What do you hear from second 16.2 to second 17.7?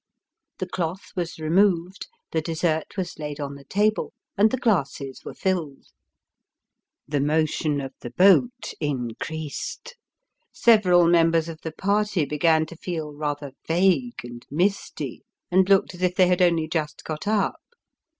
had only just got up.